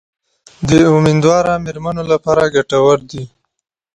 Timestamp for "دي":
3.11-3.23